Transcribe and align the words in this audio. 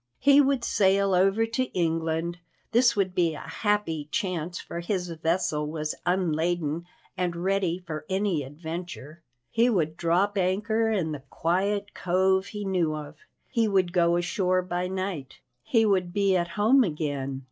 He 0.17 0.41
would 0.41 0.63
sail 0.63 1.13
over 1.13 1.45
to 1.45 1.65
England; 1.77 2.39
this 2.71 2.95
would 2.95 3.13
be 3.13 3.35
a 3.35 3.41
happy 3.41 4.09
chance, 4.11 4.59
for 4.59 4.79
his 4.79 5.09
vessel 5.11 5.67
was 5.67 5.93
unladen 6.07 6.87
and 7.15 7.35
ready 7.35 7.77
for 7.77 8.03
any 8.09 8.41
adventure. 8.41 9.21
He 9.51 9.69
would 9.69 9.97
drop 9.97 10.39
anchor 10.39 10.89
in 10.89 11.11
the 11.11 11.21
quiet 11.29 11.93
cove 11.93 12.47
he 12.47 12.65
knew 12.65 12.95
of; 12.95 13.15
he 13.47 13.67
would 13.67 13.93
go 13.93 14.17
ashore 14.17 14.63
by 14.63 14.87
night; 14.87 15.37
he 15.61 15.85
would 15.85 16.11
be 16.13 16.35
at 16.35 16.47
home 16.57 16.83
again. 16.83 17.39